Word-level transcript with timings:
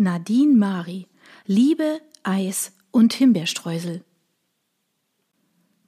Nadine 0.00 0.54
Mari 0.54 1.08
Liebe, 1.44 2.00
Eis 2.22 2.72
und 2.92 3.12
Himbeerstreusel 3.14 4.04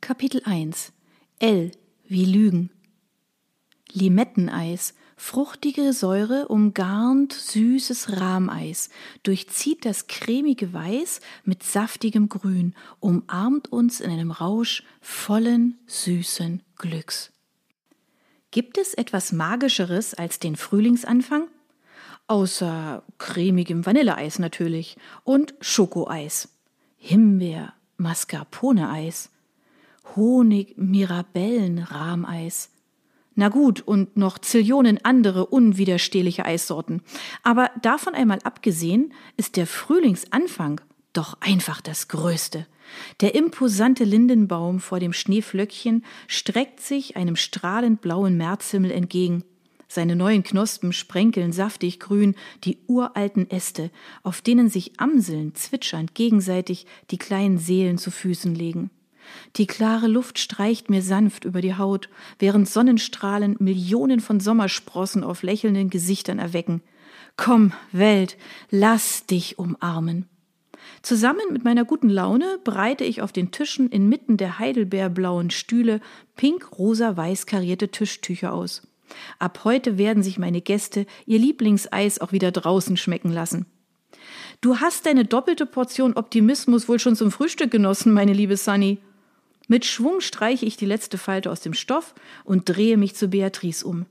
Kapitel 0.00 0.42
1 0.44 0.92
L 1.38 1.70
wie 2.08 2.24
Lügen 2.24 2.70
Limetteneis, 3.92 4.94
fruchtige 5.16 5.92
Säure 5.92 6.48
umgarnt 6.48 7.32
süßes 7.34 8.20
Rahmeis, 8.20 8.90
durchzieht 9.22 9.84
das 9.84 10.08
cremige 10.08 10.72
Weiß 10.72 11.20
mit 11.44 11.62
saftigem 11.62 12.28
Grün, 12.28 12.74
umarmt 12.98 13.70
uns 13.70 14.00
in 14.00 14.10
einem 14.10 14.32
Rausch 14.32 14.82
vollen, 15.00 15.78
süßen 15.86 16.64
Glücks. 16.74 17.30
Gibt 18.50 18.76
es 18.76 18.94
etwas 18.94 19.30
Magischeres 19.30 20.14
als 20.14 20.40
den 20.40 20.56
Frühlingsanfang? 20.56 21.46
Außer 22.30 23.02
cremigem 23.18 23.84
Vanilleeis 23.84 24.38
natürlich 24.38 24.96
und 25.24 25.52
Schokoeis. 25.60 26.48
Himbeer, 26.96 27.72
Mascarpone-Eis. 27.96 29.30
Honig, 30.14 30.78
Mirabellen, 30.78 31.80
Rahmeis. 31.80 32.70
Na 33.34 33.48
gut, 33.48 33.80
und 33.80 34.16
noch 34.16 34.38
Zillionen 34.38 35.04
andere 35.04 35.46
unwiderstehliche 35.46 36.44
Eissorten. 36.44 37.02
Aber 37.42 37.68
davon 37.82 38.14
einmal 38.14 38.38
abgesehen 38.44 39.12
ist 39.36 39.56
der 39.56 39.66
Frühlingsanfang 39.66 40.80
doch 41.12 41.36
einfach 41.40 41.80
das 41.80 42.06
Größte. 42.06 42.68
Der 43.22 43.34
imposante 43.34 44.04
Lindenbaum 44.04 44.78
vor 44.78 45.00
dem 45.00 45.12
Schneeflöckchen 45.12 46.04
streckt 46.28 46.78
sich 46.78 47.16
einem 47.16 47.34
strahlend 47.34 48.00
blauen 48.00 48.36
Märzhimmel 48.36 48.92
entgegen. 48.92 49.42
Seine 49.92 50.14
neuen 50.14 50.44
Knospen 50.44 50.92
sprenkeln 50.92 51.50
saftig 51.52 51.98
grün 51.98 52.36
die 52.62 52.78
uralten 52.86 53.50
Äste, 53.50 53.90
auf 54.22 54.40
denen 54.40 54.68
sich 54.68 55.00
Amseln 55.00 55.56
zwitschernd 55.56 56.14
gegenseitig 56.14 56.86
die 57.10 57.18
kleinen 57.18 57.58
Seelen 57.58 57.98
zu 57.98 58.12
Füßen 58.12 58.54
legen. 58.54 58.90
Die 59.56 59.66
klare 59.66 60.06
Luft 60.06 60.38
streicht 60.38 60.90
mir 60.90 61.02
sanft 61.02 61.44
über 61.44 61.60
die 61.60 61.74
Haut, 61.74 62.08
während 62.38 62.68
Sonnenstrahlen 62.68 63.56
Millionen 63.58 64.20
von 64.20 64.38
Sommersprossen 64.38 65.24
auf 65.24 65.42
lächelnden 65.42 65.90
Gesichtern 65.90 66.38
erwecken. 66.38 66.82
Komm, 67.36 67.72
Welt, 67.90 68.36
lass 68.70 69.26
dich 69.26 69.58
umarmen. 69.58 70.26
Zusammen 71.02 71.52
mit 71.52 71.64
meiner 71.64 71.84
guten 71.84 72.10
Laune 72.10 72.60
breite 72.62 73.02
ich 73.02 73.22
auf 73.22 73.32
den 73.32 73.50
Tischen 73.50 73.90
inmitten 73.90 74.36
der 74.36 74.60
heidelbeerblauen 74.60 75.50
Stühle 75.50 76.00
pink-rosa-weiß 76.36 77.46
karierte 77.46 77.88
Tischtücher 77.88 78.52
aus. 78.52 78.82
Ab 79.38 79.60
heute 79.64 79.98
werden 79.98 80.22
sich 80.22 80.38
meine 80.38 80.60
Gäste 80.60 81.06
ihr 81.26 81.38
Lieblingseis 81.38 82.20
auch 82.20 82.32
wieder 82.32 82.50
draußen 82.50 82.96
schmecken 82.96 83.32
lassen. 83.32 83.66
Du 84.60 84.78
hast 84.78 85.06
deine 85.06 85.24
doppelte 85.24 85.66
Portion 85.66 86.14
Optimismus 86.14 86.88
wohl 86.88 86.98
schon 86.98 87.16
zum 87.16 87.30
Frühstück 87.30 87.70
genossen, 87.70 88.12
meine 88.12 88.32
liebe 88.32 88.56
Sunny. 88.56 88.98
Mit 89.68 89.84
Schwung 89.84 90.20
streiche 90.20 90.66
ich 90.66 90.76
die 90.76 90.86
letzte 90.86 91.16
Falte 91.16 91.50
aus 91.50 91.60
dem 91.60 91.74
Stoff 91.74 92.14
und 92.44 92.64
drehe 92.64 92.96
mich 92.96 93.14
zu 93.14 93.28
Beatrice 93.28 93.84
um. 93.86 94.06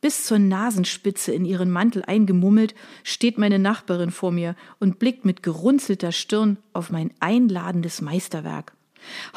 Bis 0.00 0.24
zur 0.24 0.38
Nasenspitze 0.38 1.32
in 1.32 1.44
ihren 1.44 1.70
Mantel 1.70 2.02
eingemummelt, 2.04 2.74
steht 3.02 3.38
meine 3.38 3.58
Nachbarin 3.58 4.10
vor 4.10 4.30
mir 4.30 4.54
und 4.78 4.98
blickt 4.98 5.24
mit 5.24 5.42
gerunzelter 5.42 6.12
Stirn 6.12 6.58
auf 6.72 6.90
mein 6.90 7.12
einladendes 7.20 8.02
Meisterwerk. 8.02 8.72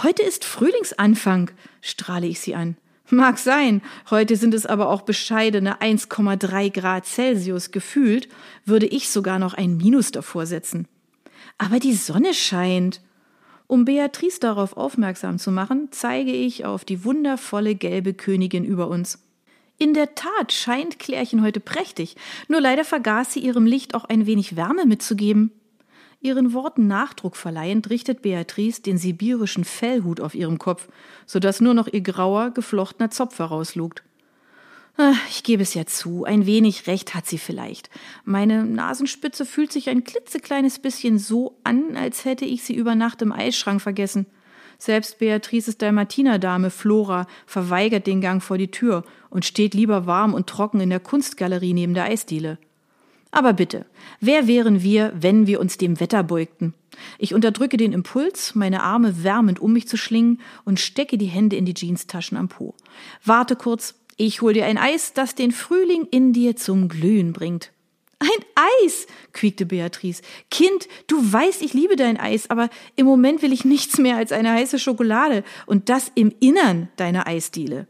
Heute 0.04 0.24
ist 0.24 0.44
Frühlingsanfang, 0.44 1.52
strahle 1.82 2.28
ich 2.28 2.40
sie 2.40 2.56
an. 2.56 2.76
Mag 3.12 3.40
sein, 3.40 3.82
heute 4.12 4.36
sind 4.36 4.54
es 4.54 4.68
aber 4.68 4.90
auch 4.90 5.02
bescheidene 5.02 5.82
1,3 5.82 6.72
Grad 6.72 7.08
Celsius 7.08 7.72
gefühlt, 7.72 8.30
würde 8.66 8.86
ich 8.86 9.10
sogar 9.10 9.40
noch 9.40 9.56
ein 9.56 9.78
Minus 9.78 10.12
davor 10.12 10.46
setzen. 10.46 10.88
Aber 11.58 11.80
die 11.80 11.94
Sonne 11.94 12.36
scheint. 12.36 13.02
Um 13.66 13.86
Beatrice 13.86 14.40
darauf 14.40 14.78
aufmerksam 14.78 15.40
zu 15.40 15.52
machen, 15.52 15.88
zeige 15.92 16.32
ich 16.32 16.66
auf 16.66 16.86
die 16.86 17.04
wundervolle 17.04 17.74
gelbe 17.74 18.14
Königin 18.14 18.64
über 18.64 18.88
uns. 18.88 19.20
In 19.80 19.94
der 19.96 20.14
Tat 20.14 20.52
scheint 20.52 21.00
Klärchen 21.00 21.42
heute 21.42 21.60
prächtig, 21.60 22.16
nur 22.48 22.62
leider 22.62 22.84
vergaß 22.84 23.34
sie 23.34 23.40
ihrem 23.40 23.66
Licht 23.66 23.96
auch 23.96 24.06
ein 24.06 24.28
wenig 24.28 24.56
Wärme 24.56 24.86
mitzugeben. 24.86 25.52
Ihren 26.22 26.54
Worten 26.54 26.88
Nachdruck 26.88 27.38
verleihend 27.38 27.90
richtet 27.90 28.22
Beatrice 28.22 28.82
den 28.82 28.98
sibirischen 28.98 29.64
Fellhut 29.64 30.20
auf 30.20 30.36
ihrem 30.36 30.58
Kopf, 30.58 30.90
so 31.26 31.40
dass 31.40 31.62
nur 31.62 31.74
noch 31.74 31.88
ihr 31.88 32.02
grauer, 32.02 32.52
geflochtener 32.52 33.10
Zopf 33.10 33.40
herauslugt. 33.40 34.04
Ah, 34.98 35.14
ich 35.30 35.44
gebe 35.44 35.64
es 35.64 35.76
ja 35.76 35.86
zu, 35.86 36.26
ein 36.26 36.46
wenig 36.46 36.88
recht 36.88 37.16
hat 37.16 37.26
sie 37.26 37.38
vielleicht. 37.38 37.90
Meine 38.26 38.66
Nasenspitze 38.66 39.46
fühlt 39.46 39.72
sich 39.72 39.90
ein 39.90 40.04
klitzekleines 40.04 40.80
bisschen 40.80 41.20
so 41.20 41.58
an, 41.64 41.96
als 41.96 42.26
hätte 42.26 42.44
ich 42.44 42.64
sie 42.66 42.76
über 42.76 42.96
Nacht 42.96 43.22
im 43.22 43.32
Eisschrank 43.32 43.82
vergessen. 43.82 44.26
Selbst 44.78 45.20
Beatrices 45.20 45.78
Dalmatinerdame 45.78 46.70
Flora 46.70 47.28
verweigert 47.46 48.08
den 48.08 48.20
Gang 48.20 48.44
vor 48.44 48.58
die 48.58 48.72
Tür 48.72 49.06
und 49.30 49.46
steht 49.46 49.74
lieber 49.74 50.06
warm 50.06 50.34
und 50.34 50.48
trocken 50.48 50.82
in 50.82 50.90
der 50.90 51.00
Kunstgalerie 51.00 51.74
neben 51.74 51.94
der 51.94 52.04
Eisdiele. 52.04 52.58
Aber 53.32 53.54
bitte, 53.54 53.86
wer 54.20 54.48
wären 54.48 54.82
wir, 54.82 55.14
wenn 55.16 55.48
wir 55.48 55.60
uns 55.60 55.78
dem 55.78 56.00
Wetter 56.00 56.24
beugten? 56.24 56.74
Ich 57.18 57.34
unterdrücke 57.34 57.78
den 57.78 57.94
Impuls, 57.94 58.56
meine 58.56 58.84
Arme 58.84 59.24
wärmend 59.24 59.60
um 59.60 59.74
mich 59.74 59.88
zu 59.88 59.98
schlingen 59.98 60.42
und 60.66 60.80
stecke 60.80 61.18
die 61.18 61.28
Hände 61.28 61.56
in 61.56 61.66
die 61.66 61.74
Jeanstaschen 61.74 62.38
am 62.38 62.50
Po. 62.50 62.74
Warte 63.24 63.56
kurz, 63.56 63.96
ich 64.18 64.42
hol 64.42 64.54
dir 64.54 64.66
ein 64.66 64.78
Eis, 64.78 65.14
das 65.14 65.36
den 65.36 65.52
Frühling 65.52 66.08
in 66.12 66.34
dir 66.34 66.56
zum 66.56 66.90
Glühen 66.90 67.32
bringt. 67.32 67.72
Ein 68.20 68.28
Eis, 68.84 69.08
quiekte 69.32 69.66
Beatrice. 69.66 70.22
Kind, 70.52 70.90
du 71.08 71.32
weißt, 71.32 71.62
ich 71.62 71.74
liebe 71.74 71.96
dein 71.96 72.20
Eis, 72.20 72.50
aber 72.50 72.70
im 72.98 73.06
Moment 73.06 73.42
will 73.42 73.54
ich 73.54 73.64
nichts 73.64 73.98
mehr 73.98 74.18
als 74.18 74.34
eine 74.34 74.52
heiße 74.52 74.78
Schokolade 74.78 75.46
und 75.68 75.88
das 75.88 76.12
im 76.16 76.34
Innern 76.42 76.90
deiner 76.98 77.28
Eisdiele. 77.28 77.88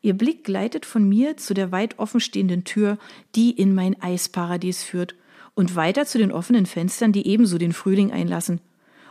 Ihr 0.00 0.14
Blick 0.14 0.44
gleitet 0.44 0.86
von 0.86 1.08
mir 1.08 1.36
zu 1.36 1.54
der 1.54 1.72
weit 1.72 1.98
offenstehenden 1.98 2.64
Tür, 2.64 2.98
die 3.34 3.50
in 3.50 3.74
mein 3.74 4.00
Eisparadies 4.00 4.82
führt, 4.82 5.14
und 5.54 5.74
weiter 5.74 6.06
zu 6.06 6.18
den 6.18 6.30
offenen 6.30 6.66
Fenstern, 6.66 7.10
die 7.10 7.26
ebenso 7.26 7.58
den 7.58 7.72
Frühling 7.72 8.12
einlassen. 8.12 8.60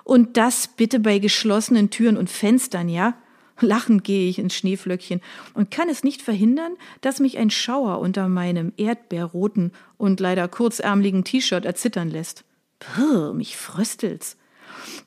Und 0.06 0.38
das 0.38 0.70
bitte 0.70 1.02
bei 1.02 1.20
geschlossenen 1.20 1.90
Türen 1.90 2.16
und 2.16 2.30
Fenstern, 2.30 2.88
ja? 2.88 3.16
Lachend 3.59 4.06
gehe 4.06 4.30
ich 4.30 4.40
ins 4.40 4.56
Schneeflöckchen 4.56 5.20
und 5.53 5.72
kann 5.72 5.90
es 5.90 6.06
nicht 6.06 6.22
verhindern, 6.22 6.74
dass 7.02 7.19
mich 7.19 7.38
ein 7.38 7.50
Schauer 7.50 8.00
unter 8.00 8.30
meinem 8.30 8.72
erdbeerroten 8.78 9.74
und 9.98 10.19
leider 10.22 10.48
kurzärmeligen 10.48 11.25
T-Shirt 11.25 11.66
erzittern 11.66 12.09
lässt. 12.09 12.46
Brr, 12.80 13.34
mich 13.34 13.58
fröstelt's. 13.58 14.38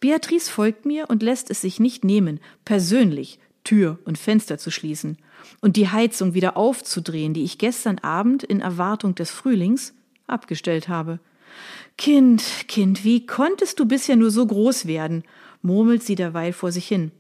Beatrice 0.01 0.51
folgt 0.51 0.85
mir 0.85 1.09
und 1.09 1.23
lässt 1.23 1.51
es 1.51 1.61
sich 1.61 1.81
nicht 1.81 2.05
nehmen, 2.05 2.41
persönlich 2.65 3.39
Tür 3.65 3.99
und 4.05 4.19
Fenster 4.19 4.59
zu 4.59 4.71
schließen 4.71 5.19
und 5.61 5.77
die 5.77 5.89
Heizung 5.89 6.35
wieder 6.35 6.57
aufzudrehen, 6.57 7.35
die 7.35 7.45
ich 7.45 7.59
gestern 7.59 7.99
Abend 7.99 8.43
in 8.43 8.61
Erwartung 8.61 9.15
des 9.15 9.31
Frühlings 9.31 9.95
abgestellt 10.27 10.89
habe. 10.89 11.21
Kind, 11.99 12.43
Kind, 12.69 13.05
wie 13.05 13.27
konntest 13.27 13.79
du 13.81 13.87
bisher 13.87 14.17
nur 14.17 14.31
so 14.31 14.47
groß 14.47 14.87
werden? 14.87 15.25
murmelt 15.63 16.03
sie 16.03 16.15
derweil 16.15 16.53
vor 16.53 16.73
sich 16.73 16.89
hin. 16.89 17.13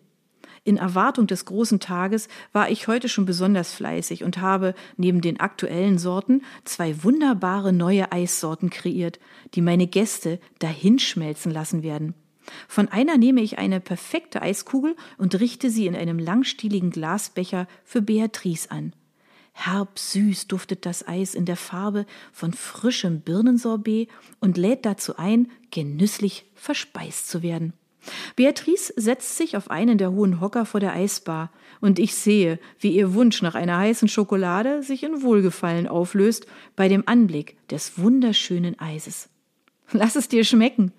In 0.64 0.76
Erwartung 0.76 1.26
des 1.26 1.46
großen 1.46 1.80
Tages 1.80 2.28
war 2.52 2.70
ich 2.70 2.86
heute 2.86 3.08
schon 3.08 3.24
besonders 3.24 3.72
fleißig 3.72 4.24
und 4.24 4.38
habe 4.38 4.74
neben 4.96 5.20
den 5.20 5.40
aktuellen 5.40 5.98
Sorten 5.98 6.42
zwei 6.64 7.02
wunderbare 7.02 7.72
neue 7.72 8.12
Eissorten 8.12 8.68
kreiert, 8.68 9.18
die 9.54 9.62
meine 9.62 9.86
Gäste 9.86 10.38
dahinschmelzen 10.58 11.50
lassen 11.50 11.82
werden. 11.82 12.14
Von 12.68 12.88
einer 12.88 13.16
nehme 13.16 13.40
ich 13.40 13.58
eine 13.58 13.80
perfekte 13.80 14.42
Eiskugel 14.42 14.96
und 15.18 15.38
richte 15.38 15.70
sie 15.70 15.86
in 15.86 15.96
einem 15.96 16.18
langstieligen 16.18 16.90
Glasbecher 16.90 17.66
für 17.84 18.02
Beatrice 18.02 18.70
an. 18.70 18.92
Herb 19.52 19.98
süß 19.98 20.46
duftet 20.46 20.86
das 20.86 21.06
Eis 21.06 21.34
in 21.34 21.44
der 21.44 21.56
Farbe 21.56 22.06
von 22.32 22.52
frischem 22.52 23.20
Birnensorbet 23.20 24.08
und 24.40 24.56
lädt 24.56 24.86
dazu 24.86 25.16
ein, 25.16 25.50
genüsslich 25.70 26.46
verspeist 26.54 27.28
zu 27.28 27.42
werden. 27.42 27.74
Beatrice 28.36 28.92
setzt 28.96 29.36
sich 29.36 29.56
auf 29.56 29.70
einen 29.70 29.98
der 29.98 30.12
hohen 30.12 30.40
Hocker 30.40 30.64
vor 30.64 30.80
der 30.80 30.94
Eisbar, 30.94 31.50
und 31.80 31.98
ich 31.98 32.14
sehe, 32.14 32.58
wie 32.78 32.94
ihr 32.94 33.14
Wunsch 33.14 33.42
nach 33.42 33.54
einer 33.54 33.78
heißen 33.78 34.08
Schokolade 34.08 34.82
sich 34.82 35.02
in 35.02 35.22
Wohlgefallen 35.22 35.86
auflöst 35.86 36.46
bei 36.76 36.88
dem 36.88 37.02
Anblick 37.06 37.56
des 37.68 37.98
wunderschönen 37.98 38.78
Eises. 38.78 39.28
Lass 39.92 40.16
es 40.16 40.28
dir 40.28 40.44
schmecken, 40.44 40.92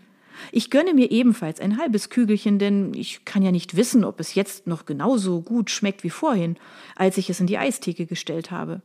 ich 0.52 0.70
gönne 0.70 0.94
mir 0.94 1.12
ebenfalls 1.12 1.60
ein 1.60 1.78
halbes 1.78 2.10
Kügelchen, 2.10 2.60
denn 2.60 2.94
ich 2.94 3.26
kann 3.26 3.44
ja 3.44 3.52
nicht 3.52 3.76
wissen, 3.76 4.04
ob 4.04 4.20
es 4.20 4.36
jetzt 4.36 4.68
noch 4.68 4.86
genauso 4.86 5.42
gut 5.42 5.70
schmeckt 5.70 6.04
wie 6.04 6.10
vorhin, 6.10 6.58
als 6.96 7.18
ich 7.18 7.30
es 7.30 7.40
in 7.40 7.48
die 7.48 7.58
Eistheke 7.58 8.06
gestellt 8.06 8.52
habe. 8.52 8.82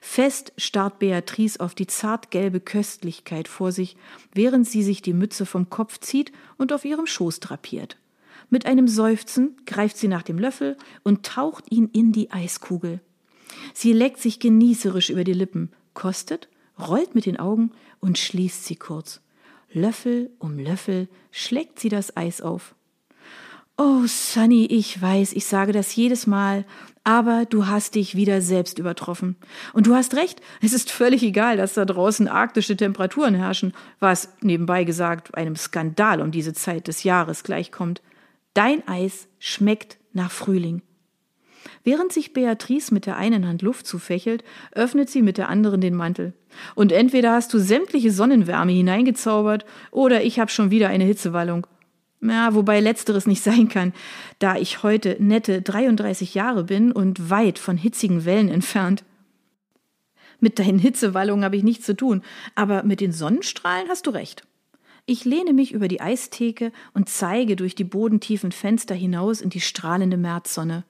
Fest 0.00 0.52
starrt 0.56 0.98
Beatrice 0.98 1.60
auf 1.60 1.74
die 1.74 1.86
zartgelbe 1.86 2.60
Köstlichkeit 2.60 3.48
vor 3.48 3.72
sich, 3.72 3.96
während 4.34 4.68
sie 4.68 4.82
sich 4.82 5.02
die 5.02 5.14
Mütze 5.14 5.46
vom 5.46 5.70
Kopf 5.70 5.98
zieht 5.98 6.32
und 6.58 6.72
auf 6.72 6.84
ihrem 6.84 7.06
Schoß 7.06 7.40
drapiert. 7.40 7.96
Mit 8.50 8.66
einem 8.66 8.86
Seufzen 8.86 9.56
greift 9.64 9.96
sie 9.96 10.08
nach 10.08 10.22
dem 10.22 10.38
Löffel 10.38 10.76
und 11.02 11.24
taucht 11.24 11.70
ihn 11.70 11.88
in 11.92 12.12
die 12.12 12.30
Eiskugel. 12.30 13.00
Sie 13.72 13.92
leckt 13.92 14.18
sich 14.18 14.40
genießerisch 14.40 15.10
über 15.10 15.24
die 15.24 15.32
Lippen, 15.32 15.70
kostet, 15.94 16.48
rollt 16.78 17.14
mit 17.14 17.26
den 17.26 17.38
Augen 17.38 17.70
und 18.00 18.18
schließt 18.18 18.64
sie 18.64 18.76
kurz. 18.76 19.20
Löffel 19.72 20.30
um 20.38 20.58
Löffel 20.58 21.08
schlägt 21.30 21.80
sie 21.80 21.88
das 21.88 22.16
Eis 22.16 22.40
auf. 22.40 22.74
Oh, 23.78 24.02
Sunny, 24.06 24.66
ich 24.66 25.00
weiß, 25.00 25.32
ich 25.32 25.46
sage 25.46 25.72
das 25.72 25.96
jedes 25.96 26.26
Mal, 26.26 26.66
aber 27.04 27.46
du 27.46 27.66
hast 27.66 27.94
dich 27.94 28.14
wieder 28.14 28.42
selbst 28.42 28.78
übertroffen. 28.78 29.36
Und 29.72 29.86
du 29.86 29.94
hast 29.94 30.14
recht, 30.14 30.40
es 30.60 30.72
ist 30.72 30.90
völlig 30.90 31.22
egal, 31.22 31.56
dass 31.56 31.74
da 31.74 31.84
draußen 31.84 32.28
arktische 32.28 32.76
Temperaturen 32.76 33.34
herrschen, 33.34 33.72
was 33.98 34.28
nebenbei 34.40 34.84
gesagt 34.84 35.34
einem 35.34 35.56
Skandal 35.56 36.20
um 36.20 36.30
diese 36.30 36.52
Zeit 36.52 36.86
des 36.86 37.02
Jahres 37.02 37.44
gleichkommt. 37.44 38.02
Dein 38.54 38.86
Eis 38.86 39.26
schmeckt 39.38 39.96
nach 40.12 40.30
Frühling. 40.30 40.82
Während 41.82 42.12
sich 42.12 42.32
Beatrice 42.32 42.92
mit 42.92 43.06
der 43.06 43.16
einen 43.16 43.46
Hand 43.48 43.62
Luft 43.62 43.86
zufächelt, 43.86 44.44
öffnet 44.72 45.08
sie 45.08 45.22
mit 45.22 45.38
der 45.38 45.48
anderen 45.48 45.80
den 45.80 45.94
Mantel. 45.94 46.34
Und 46.74 46.92
entweder 46.92 47.32
hast 47.32 47.52
du 47.54 47.58
sämtliche 47.58 48.10
Sonnenwärme 48.10 48.72
hineingezaubert, 48.72 49.64
oder 49.90 50.22
ich 50.22 50.38
habe 50.38 50.50
schon 50.50 50.70
wieder 50.70 50.88
eine 50.88 51.04
Hitzewallung. 51.04 51.66
Ja, 52.20 52.54
wobei 52.54 52.80
letzteres 52.80 53.26
nicht 53.26 53.42
sein 53.44 53.68
kann, 53.68 53.92
da 54.38 54.56
ich 54.56 54.82
heute 54.82 55.16
nette 55.18 55.62
33 55.62 56.34
Jahre 56.34 56.64
bin 56.64 56.92
und 56.92 57.30
weit 57.30 57.58
von 57.58 57.76
hitzigen 57.76 58.24
Wellen 58.24 58.48
entfernt. 58.48 59.04
Mit 60.40 60.58
deinen 60.58 60.78
Hitzewallungen 60.78 61.44
habe 61.44 61.56
ich 61.56 61.62
nichts 61.62 61.86
zu 61.86 61.94
tun, 61.94 62.22
aber 62.54 62.82
mit 62.82 63.00
den 63.00 63.12
Sonnenstrahlen 63.12 63.88
hast 63.88 64.06
du 64.06 64.10
recht. 64.10 64.44
Ich 65.04 65.24
lehne 65.24 65.52
mich 65.52 65.72
über 65.72 65.88
die 65.88 66.00
Eistheke 66.00 66.72
und 66.94 67.08
zeige 67.08 67.56
durch 67.56 67.74
die 67.74 67.84
bodentiefen 67.84 68.52
Fenster 68.52 68.94
hinaus 68.94 69.40
in 69.40 69.50
die 69.50 69.60
strahlende 69.60 70.16
Märzsonne. 70.16 70.84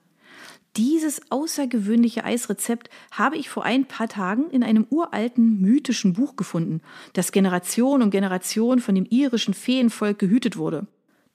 Dieses 0.75 1.21
außergewöhnliche 1.29 2.23
Eisrezept 2.23 2.89
habe 3.11 3.37
ich 3.37 3.47
vor 3.47 3.63
ein 3.63 3.85
paar 3.85 4.07
Tagen 4.07 4.49
in 4.49 4.63
einem 4.63 4.87
uralten 4.89 5.61
mythischen 5.61 6.13
Buch 6.13 6.35
gefunden, 6.35 6.81
das 7.13 7.31
Generation 7.31 8.01
um 8.01 8.09
Generation 8.09 8.79
von 8.79 8.95
dem 8.95 9.05
irischen 9.05 9.53
Feenvolk 9.53 10.17
gehütet 10.17 10.57
wurde. 10.57 10.87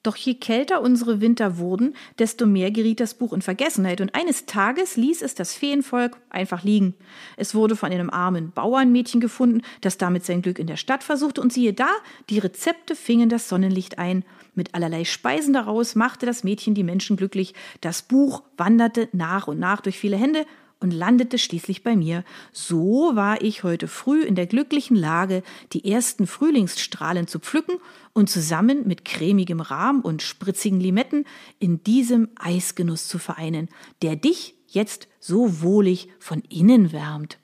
Doch 0.03 0.17
je 0.17 0.35
kälter 0.35 0.81
unsere 0.81 1.19
Winter 1.21 1.57
wurden, 1.57 1.93
desto 2.19 2.45
mehr 2.45 2.71
geriet 2.71 2.99
das 2.99 3.13
Buch 3.13 3.31
in 3.31 3.41
Vergessenheit 3.41 4.01
und 4.01 4.15
eines 4.15 4.45
Tages 4.45 4.97
ließ 4.97 5.21
es 5.21 5.35
das 5.35 5.53
Feenvolk 5.53 6.17
einfach 6.29 6.63
liegen. 6.63 6.93
Es 7.35 7.53
wurde 7.53 7.75
von 7.75 7.91
einem 7.91 8.09
armen 8.09 8.51
Bauernmädchen 8.51 9.21
gefunden, 9.21 9.61
das 9.81 9.97
damit 9.97 10.25
sein 10.25 10.41
Glück 10.41 10.59
in 10.59 10.67
der 10.67 10.77
Stadt 10.77 11.03
versuchte 11.03 11.41
und 11.41 11.51
siehe 11.51 11.73
da, 11.73 11.89
die 12.29 12.39
Rezepte 12.39 12.95
fingen 12.95 13.29
das 13.29 13.49
Sonnenlicht 13.49 13.99
ein. 13.99 14.23
Mit 14.55 14.75
allerlei 14.75 15.05
Speisen 15.05 15.53
daraus 15.53 15.95
machte 15.95 16.25
das 16.25 16.43
Mädchen 16.43 16.75
die 16.75 16.83
Menschen 16.83 17.17
glücklich. 17.17 17.53
Das 17.81 18.01
Buch 18.01 18.43
wanderte 18.57 19.09
nach 19.11 19.47
und 19.47 19.59
nach 19.59 19.81
durch 19.81 19.97
viele 19.97 20.17
Hände 20.17 20.45
und 20.79 20.91
landete 20.91 21.37
schließlich 21.37 21.83
bei 21.83 21.95
mir. 21.95 22.23
So 22.51 23.11
war 23.13 23.41
ich 23.41 23.63
heute 23.63 23.87
früh 23.87 24.23
in 24.23 24.35
der 24.35 24.47
glücklichen 24.47 24.95
Lage, 24.95 25.43
die 25.73 25.89
ersten 25.91 26.25
Frühlingsstrahlen 26.25 27.27
zu 27.27 27.39
pflücken 27.39 27.75
und 28.13 28.29
zusammen 28.29 28.87
mit 28.87 29.05
cremigem 29.05 29.59
Rahm 29.59 30.01
und 30.01 30.21
spritzigen 30.21 30.79
Limetten 30.79 31.25
in 31.59 31.83
diesem 31.83 32.29
Eisgenuss 32.35 33.07
zu 33.07 33.19
vereinen, 33.19 33.69
der 34.01 34.15
dich 34.15 34.55
jetzt 34.67 35.07
so 35.19 35.61
wohlig 35.61 36.09
von 36.19 36.41
innen 36.49 36.91
wärmt. 36.91 37.39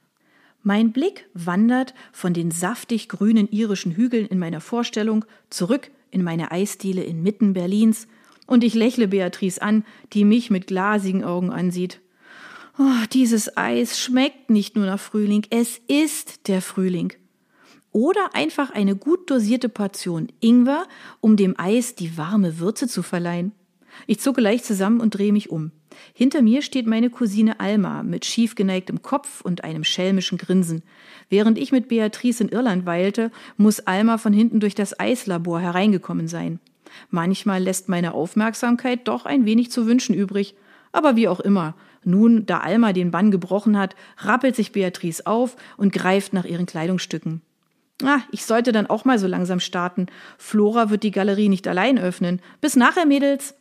Mein 0.63 0.91
Blick 0.93 1.29
wandert 1.33 1.93
von 2.11 2.33
den 2.33 2.49
saftig 2.49 3.09
grünen 3.09 3.47
irischen 3.49 3.91
Hügeln 3.91 4.25
in 4.25 4.39
meiner 4.39 4.61
Vorstellung 4.61 5.25
zurück 5.49 5.91
in 6.15 6.23
meine 6.23 6.51
Eisdiele 6.51 7.03
inmitten 7.03 7.53
Berlins, 7.53 8.07
und 8.47 8.63
ich 8.63 8.73
lächle 8.73 9.07
Beatrice 9.07 9.61
an, 9.61 9.83
die 10.13 10.23
mich 10.23 10.49
mit 10.49 10.67
glasigen 10.67 11.23
Augen 11.23 11.51
ansieht. 11.51 11.99
Oh, 12.77 13.05
dieses 13.11 13.57
Eis 13.57 13.99
schmeckt 13.99 14.49
nicht 14.49 14.75
nur 14.75 14.85
nach 14.85 14.99
Frühling, 14.99 15.45
es 15.49 15.79
ist 15.87 16.47
der 16.47 16.61
Frühling. 16.61 17.13
Oder 17.91 18.33
einfach 18.33 18.71
eine 18.71 18.95
gut 18.95 19.29
dosierte 19.31 19.69
Portion 19.69 20.27
Ingwer, 20.41 20.85
um 21.21 21.37
dem 21.37 21.57
Eis 21.57 21.95
die 21.95 22.17
warme 22.17 22.59
Würze 22.59 22.87
zu 22.87 23.03
verleihen. 23.03 23.53
Ich 24.07 24.19
zucke 24.19 24.41
leicht 24.41 24.65
zusammen 24.65 24.99
und 24.99 25.11
drehe 25.11 25.31
mich 25.33 25.49
um. 25.49 25.71
Hinter 26.13 26.41
mir 26.41 26.61
steht 26.61 26.87
meine 26.87 27.09
Cousine 27.09 27.59
Alma 27.59 28.03
mit 28.03 28.25
schief 28.25 28.55
geneigtem 28.55 29.01
Kopf 29.01 29.41
und 29.41 29.63
einem 29.63 29.83
schelmischen 29.83 30.37
Grinsen. 30.37 30.83
Während 31.29 31.57
ich 31.57 31.71
mit 31.71 31.87
Beatrice 31.87 32.41
in 32.41 32.49
Irland 32.49 32.85
weilte, 32.85 33.31
muss 33.57 33.81
Alma 33.81 34.17
von 34.17 34.33
hinten 34.33 34.59
durch 34.59 34.75
das 34.75 34.99
Eislabor 34.99 35.59
hereingekommen 35.59 36.27
sein. 36.27 36.59
Manchmal 37.09 37.61
lässt 37.61 37.89
meine 37.89 38.13
Aufmerksamkeit 38.13 39.07
doch 39.07 39.25
ein 39.25 39.45
wenig 39.45 39.71
zu 39.71 39.85
wünschen 39.85 40.15
übrig. 40.15 40.55
Aber 40.91 41.15
wie 41.15 41.27
auch 41.27 41.39
immer, 41.39 41.75
nun, 42.03 42.45
da 42.45 42.59
Alma 42.59 42.93
den 42.93 43.11
Bann 43.11 43.31
gebrochen 43.31 43.77
hat, 43.77 43.95
rappelt 44.17 44.55
sich 44.55 44.71
Beatrice 44.71 45.25
auf 45.25 45.57
und 45.75 45.91
greift 45.91 46.33
nach 46.33 46.45
ihren 46.45 46.65
Kleidungsstücken. 46.65 47.41
Ah, 48.03 48.19
ich 48.31 48.45
sollte 48.45 48.71
dann 48.71 48.87
auch 48.87 49.05
mal 49.05 49.17
so 49.19 49.27
langsam 49.27 49.59
starten. 49.59 50.07
Flora 50.37 50.89
wird 50.89 51.03
die 51.03 51.11
Galerie 51.11 51.49
nicht 51.49 51.67
allein 51.67 51.97
öffnen. 51.97 52.41
Bis 52.61 52.75
nachher, 52.75 53.05
Mädels! 53.05 53.55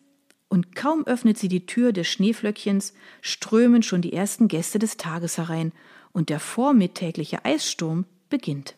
Und 0.54 0.76
kaum 0.76 1.04
öffnet 1.04 1.36
sie 1.36 1.48
die 1.48 1.66
Tür 1.66 1.92
des 1.92 2.06
Schneeflöckchens, 2.06 2.94
strömen 3.22 3.82
schon 3.82 4.02
die 4.02 4.12
ersten 4.12 4.46
Gäste 4.46 4.78
des 4.78 4.96
Tages 4.96 5.36
herein, 5.36 5.72
und 6.12 6.28
der 6.28 6.38
vormittägliche 6.38 7.44
Eissturm 7.44 8.04
beginnt. 8.30 8.76